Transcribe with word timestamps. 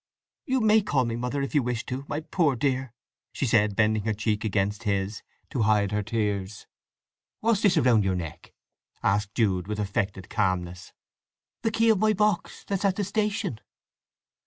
"You 0.47 0.61
may 0.61 0.81
call 0.81 1.05
me 1.05 1.15
Mother, 1.15 1.43
if 1.43 1.53
you 1.53 1.61
wish 1.61 1.85
to, 1.85 2.05
my 2.07 2.21
poor 2.21 2.55
dear!" 2.55 2.91
she 3.33 3.45
said, 3.45 3.75
bending 3.75 4.03
her 4.05 4.15
cheek 4.15 4.43
against 4.43 4.81
his 4.81 5.21
to 5.51 5.61
hide 5.61 5.91
her 5.91 6.01
tears. 6.01 6.65
"What's 7.41 7.61
this 7.61 7.77
round 7.77 8.03
your 8.03 8.15
neck?" 8.15 8.51
asked 9.03 9.35
Jude 9.35 9.67
with 9.67 9.79
affected 9.79 10.27
calmness. 10.27 10.91
"The 11.61 11.69
key 11.69 11.89
of 11.91 11.99
my 11.99 12.13
box 12.13 12.63
that's 12.65 12.83
at 12.83 12.95
the 12.95 13.03
station." 13.03 13.59